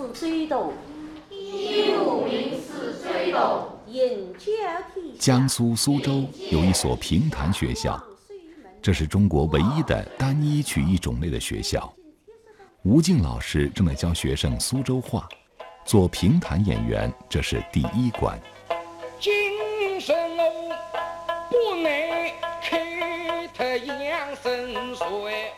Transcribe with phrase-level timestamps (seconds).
[0.00, 0.72] 是水斗，
[1.30, 3.66] 一路名是水斗。
[5.18, 8.00] 江苏苏州有一所评弹学校，
[8.80, 11.92] 这是中国唯一的单一曲艺种类的学校。
[12.84, 15.28] 吴静老师正在教学生苏州话，
[15.84, 18.40] 做评弹演员这是第一关。
[19.18, 20.16] 今生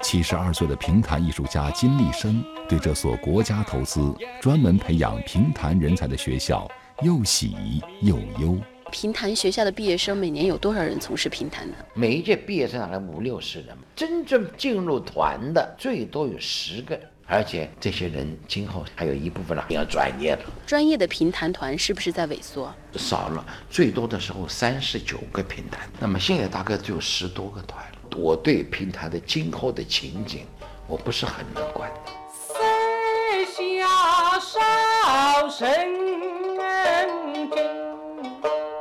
[0.03, 6.71] 七十二岁的评弹艺术家金立生对这所国家投资、专门培养评弹人才的学校。
[7.03, 8.57] 又喜又忧。
[8.93, 11.75] 评弹学校的毕业生每年有多少人从事评弹呢？
[11.95, 16.97] 每一届毕业生大概五六十人，真正进入团的最多有十个，
[17.27, 20.43] 而且这些人今后还有一部分人比较专业了。
[20.65, 22.73] 专业的评弹团是不是在萎缩？
[22.93, 27.99] 少了，最多的时候三十九个评弹，那么现在大概只有十多个团了。
[28.17, 30.47] 我对评弹的今后的情景，
[30.87, 31.91] 我不是很乐观。
[32.31, 35.69] 塞下哨声。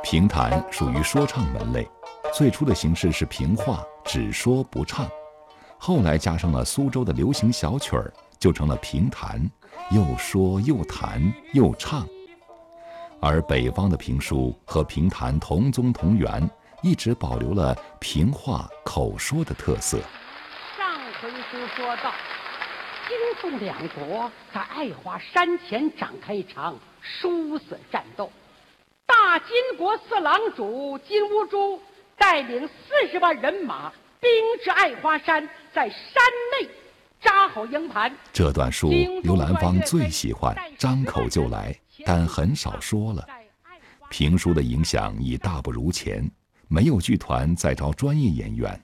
[0.02, 1.88] 评弹属于说唱门类，
[2.34, 5.08] 最初的形式是评话，只说不唱，
[5.78, 9.50] 后来加上了苏州的流行小曲儿，就成了评弹，
[9.90, 12.06] 又说又弹又唱。
[13.20, 16.50] 而北方的评书和评弹同宗同源，
[16.82, 19.98] 一直保留了评话口说的特色。
[20.76, 22.12] 上回书说到，
[23.08, 28.30] 金宋两国在爱华山前展开一场殊死战斗。
[29.06, 31.80] 大金国四郎主金兀术
[32.18, 34.30] 带领四十万人马兵
[34.64, 36.22] 至爱华山，在山
[36.60, 36.68] 内
[37.20, 38.12] 扎好营盘。
[38.32, 38.90] 这段书
[39.22, 43.24] 刘兰芳最喜欢，张口就来，但很少说了。
[44.10, 46.28] 评书的影响已大不如前，
[46.72, 48.80] 没有剧团再招专业演员。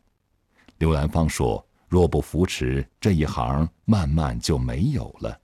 [0.77, 5.41] 刘兰芳说：“若不扶持这一行，慢慢就没有了。”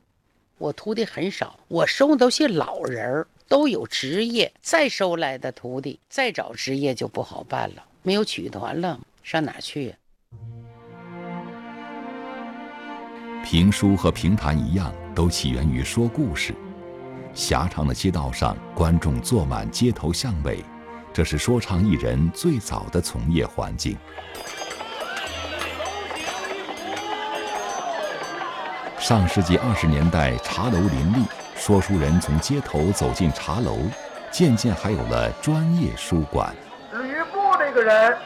[0.59, 3.27] 我徒弟很少，我收的都些老人儿。
[3.47, 7.85] 都有职业，再收来的徒弟，再找职业就不好办了。
[8.03, 9.97] 没有曲团了，上哪去呀？
[13.45, 16.55] 评书和评弹一样，都起源于说故事。
[17.35, 20.65] 狭长的街道上，观众坐满街头巷尾，
[21.15, 23.97] 这是说唱艺人最早的从业环境。
[28.99, 31.25] 上世纪二十年代，茶楼林立。
[31.55, 33.79] 说书人从街头走进茶楼，
[34.33, 36.53] 渐渐还有了专业书馆。
[36.93, 38.19] 吕布这个人，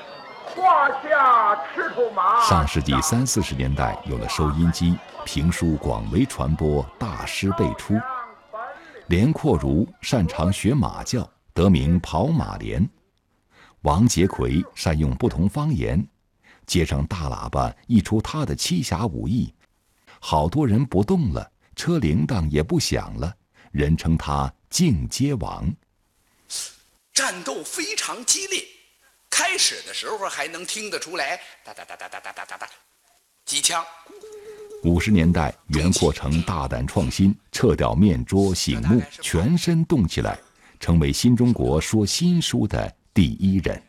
[0.56, 2.42] 胯下赤兔马。
[2.48, 4.96] 上世纪三四十年代有了收音机，
[5.26, 8.00] 评书广为传播，大师辈出。
[9.08, 12.88] 连阔如擅长学马叫，得名跑马连。
[13.80, 16.06] 王杰奎善用不同方言，
[16.68, 19.52] 街上大喇叭一出他的七侠五义，
[20.20, 21.50] 好多人不动了。
[21.74, 23.34] 车铃铛也不响了，
[23.72, 25.68] 人称他“进阶王”。
[27.12, 28.64] 战斗非常激烈，
[29.28, 32.68] 开始的时候还能听得出来哒哒哒哒哒哒哒哒哒，
[33.44, 33.84] 机枪。
[34.84, 40.38] 五十年代，袁阔成大胆创新，撤掉面桌醒目，全身动起来，
[40.80, 43.82] 成为新中国说新书的第一人。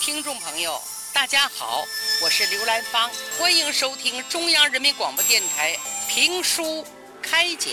[0.00, 0.78] 听众朋友，
[1.12, 1.84] 大家好。
[2.22, 5.74] 我是刘兰芳，欢迎收听中央人民广播电台
[6.08, 6.84] 评书
[7.20, 7.72] 开讲。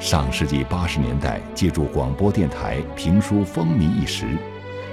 [0.00, 4.26] 上世纪八十年代，借助广播电台评书风靡一时，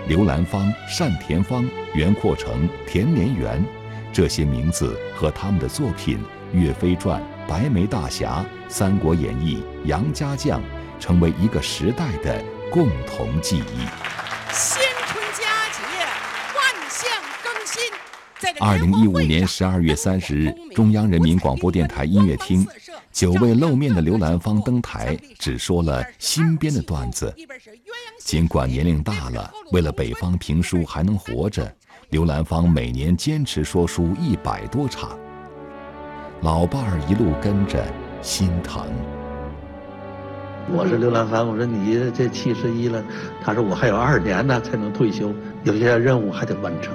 [0.07, 3.63] 刘兰芳、单田芳、袁阔成、田连元
[4.11, 6.19] 这些名字和他们的作品
[6.55, 8.43] 《岳飞传》《白眉大侠》
[8.73, 9.57] 《三国演义》
[9.87, 10.59] 《杨家将》，
[10.99, 13.85] 成为一个时代的共同记忆。
[14.51, 15.81] 新春佳节，
[16.55, 17.09] 万象
[17.43, 22.65] 更新二零一五年十二月三十日，中央人民广播电台音乐厅，
[23.11, 27.33] 久未露面的刘兰芳登台，只说了新编的段子。
[28.19, 31.71] 尽管年龄大了，为了北方评书还能活着，
[32.09, 35.17] 刘兰芳每年坚持说书一百多场。
[36.41, 37.83] 老伴儿一路跟着，
[38.21, 38.83] 心疼。
[40.67, 43.03] 我是刘兰芳，我说你这七十一了，
[43.43, 45.33] 他说我还有二年呢才能退休，
[45.63, 46.93] 有些任务还得完成。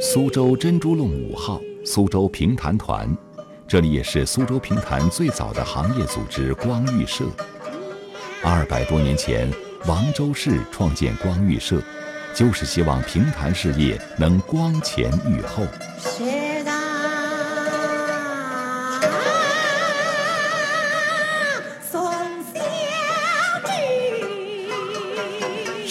[0.00, 3.14] 苏州珍珠弄五号，苏州评弹团，
[3.68, 7.24] 这里也是苏州评弹最早的行业组织光育社。
[8.42, 9.50] 二百多年前，
[9.86, 11.82] 王周氏创建光育社，
[12.34, 15.62] 就是希望评弹事业能光前裕后。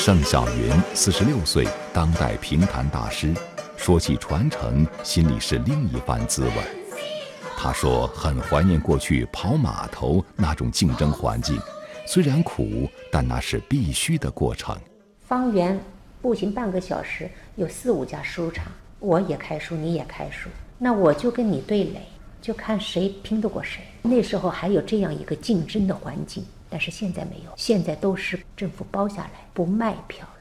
[0.03, 3.35] 盛小云四十六岁，当代评弹大师，
[3.77, 6.51] 说起传承，心里是另一番滋味。
[7.55, 11.55] 他说很怀念过去跑码头那种竞争环境，
[12.07, 14.75] 虽然苦，但那是必须的过程。
[15.19, 15.79] 方圆
[16.19, 18.65] 步行半个小时有四五家书场，
[18.97, 20.49] 我也开书，你也开书，
[20.79, 22.01] 那我就跟你对垒，
[22.41, 23.83] 就看谁拼得过谁。
[24.01, 26.43] 那时候还有这样一个竞争的环境。
[26.71, 30.31] 但是现在没有，现在都是政府包下来，不卖票了。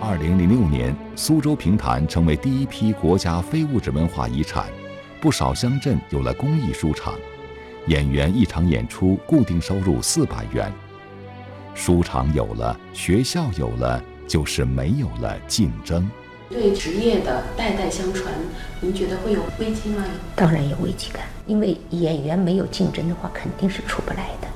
[0.00, 4.66] 二零零六年，苏州评弹成为第一批国家非物质文化遗产，
[5.20, 7.14] 不少乡镇有了公益书场，
[7.88, 10.72] 演员一场演出固定收入四百元。
[11.74, 16.08] 书场有了，学校有了，就是没有了竞争。
[16.52, 18.30] 对职业的代代相传，
[18.80, 20.04] 您觉得会有危机吗？
[20.36, 24.48] 当然有危机感，因为演员没有竞争的话，肯定是出不来的。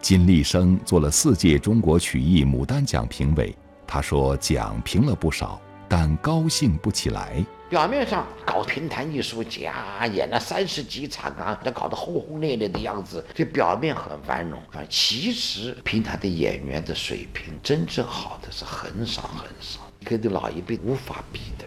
[0.00, 3.54] 金立生做了四届中国曲艺牡丹奖评委，
[3.86, 7.44] 他说奖评了不少，但高兴不起来。
[7.68, 14.82] 表面上搞评弹艺术家，演了三十几场啊，这搞得轰轰烈烈的样子，这表面很繁荣啊。
[14.88, 19.80] 其实评弹的演员的水平，真正好的是很少很少。
[20.04, 21.64] 跟这老一辈无法比的。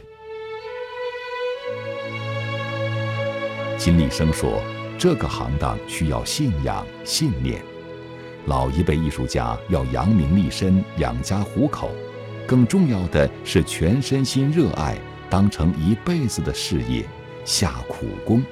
[3.78, 4.62] 金立生说
[4.98, 7.62] ：“这个行当需要信仰、信念。
[8.46, 11.92] 老一辈艺术家要扬名立身、养家糊口，
[12.48, 14.98] 更重要的是全身心热爱，
[15.30, 17.06] 当成一辈子的事业，
[17.44, 18.44] 下苦功。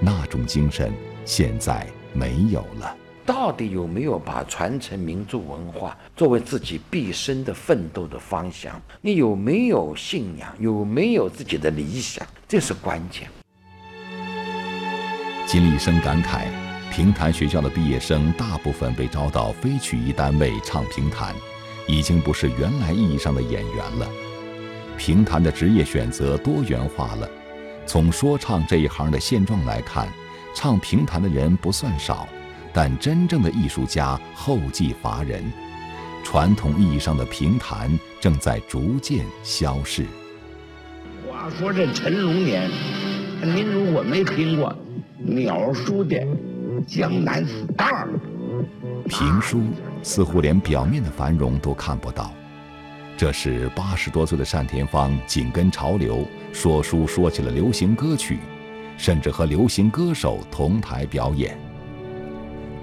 [0.00, 0.92] 那种精神
[1.24, 2.96] 现在没有了。”
[3.26, 8.80] 到底有没有把传承民族文化作为自己毕生的奋斗的方向？
[9.00, 10.48] 你有没有信仰？
[10.60, 12.24] 有没有自己的理想？
[12.46, 13.28] 这是关键。
[15.44, 16.46] 金立生感慨：
[16.92, 21.34] 评弹学校的毕业生大部分被招到非曲艺单位唱评弹，
[21.88, 24.08] 已经不是原来意义上的演员了。
[24.96, 27.28] 评弹的职业选择多元化了。
[27.86, 30.08] 从说唱这一行的现状来看，
[30.54, 32.28] 唱评弹的人不算少。
[32.76, 35.42] 但真正的艺术家后继乏人，
[36.22, 40.04] 传统意义上的评弹正在逐渐消逝。
[41.26, 42.70] 话说这陈龙年，
[43.42, 44.76] 您如果没听过
[45.16, 46.16] 鸟叔的
[46.84, 48.06] 《江南 star》，
[49.08, 49.62] 评书
[50.02, 52.30] 似乎连表面的繁荣都看不到。
[53.16, 58.38] 这是八十多岁的单田芳紧跟潮流，说书说起了流行歌曲，
[58.98, 61.58] 甚至和流行歌手同台表演。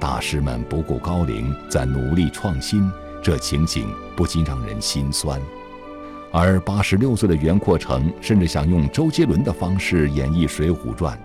[0.03, 2.91] 大师们不顾高龄，在努力创新，
[3.21, 5.41] 这情景不禁让人心酸。
[6.29, 11.17] 而八十六岁的袁阔成，甚至想用周杰伦的方式演绎《水浒传》，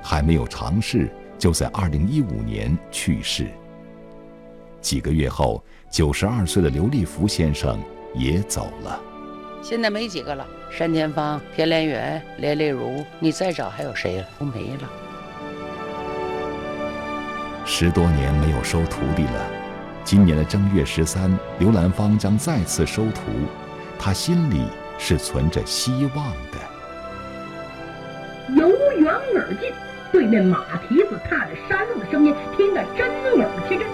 [0.00, 1.10] 还没有尝试，
[1.40, 3.48] 就在二零一五年去世。
[4.80, 5.60] 几个月后，
[5.90, 7.80] 九十二岁的刘立福先生
[8.14, 9.00] 也走了。
[9.60, 10.46] 现在没几个了，
[10.78, 14.28] 单田芳、田连元、连丽如，你再找还有谁了？
[14.38, 15.09] 都没了。
[17.64, 19.46] 十多年没有收徒弟了，
[20.04, 23.22] 今年的正月十三，刘兰芳将再次收徒，
[23.98, 24.64] 他心里
[24.98, 26.58] 是存着希望的。
[28.54, 29.72] 由远而近，
[30.10, 33.86] 对面马蹄子踏着山路的声音，听得真耳气震。